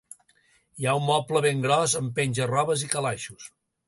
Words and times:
Hi 0.77 0.85
ha 0.91 0.95
un 1.01 1.03
moble 1.09 1.41
ben 1.45 1.61
gros, 1.65 1.93
amb 1.99 2.13
penja-robes 2.21 2.87
i 2.87 2.91
calaixos. 2.95 3.47